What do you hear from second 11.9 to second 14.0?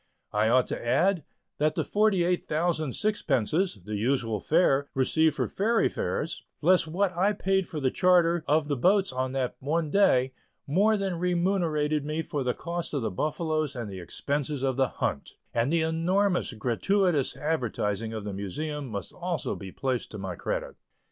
me for the cost of the buffaloes and the